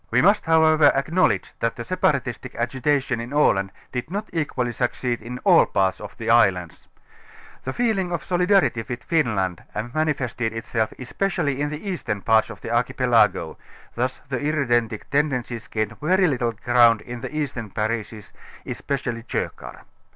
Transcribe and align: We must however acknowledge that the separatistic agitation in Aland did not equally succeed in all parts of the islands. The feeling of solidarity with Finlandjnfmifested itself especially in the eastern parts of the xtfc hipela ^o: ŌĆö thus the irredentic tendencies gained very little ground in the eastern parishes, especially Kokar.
We 0.09 0.23
must 0.23 0.45
however 0.45 0.91
acknowledge 0.95 1.53
that 1.59 1.75
the 1.75 1.83
separatistic 1.83 2.55
agitation 2.55 3.21
in 3.21 3.31
Aland 3.31 3.71
did 3.91 4.09
not 4.09 4.31
equally 4.33 4.71
succeed 4.71 5.21
in 5.21 5.37
all 5.43 5.67
parts 5.67 6.01
of 6.01 6.17
the 6.17 6.27
islands. 6.27 6.87
The 7.65 7.71
feeling 7.73 8.11
of 8.11 8.23
solidarity 8.23 8.83
with 8.89 9.07
Finlandjnfmifested 9.07 10.53
itself 10.53 10.91
especially 10.97 11.61
in 11.61 11.69
the 11.69 11.87
eastern 11.87 12.21
parts 12.23 12.49
of 12.49 12.61
the 12.61 12.69
xtfc 12.69 12.95
hipela 12.95 13.29
^o: 13.33 13.57
ŌĆö 13.57 13.57
thus 13.93 14.21
the 14.27 14.39
irredentic 14.39 15.07
tendencies 15.11 15.67
gained 15.67 15.95
very 16.01 16.27
little 16.27 16.53
ground 16.53 17.01
in 17.01 17.21
the 17.21 17.29
eastern 17.37 17.69
parishes, 17.69 18.33
especially 18.65 19.21
Kokar. 19.21 19.83